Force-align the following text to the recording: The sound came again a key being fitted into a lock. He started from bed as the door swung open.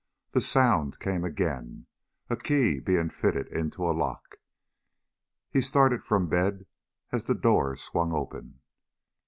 The 0.31 0.41
sound 0.41 0.97
came 0.99 1.23
again 1.23 1.85
a 2.27 2.35
key 2.35 2.79
being 2.79 3.11
fitted 3.11 3.45
into 3.49 3.87
a 3.87 3.93
lock. 3.95 4.37
He 5.51 5.61
started 5.61 6.03
from 6.03 6.25
bed 6.27 6.65
as 7.11 7.25
the 7.25 7.35
door 7.35 7.75
swung 7.75 8.11
open. 8.11 8.61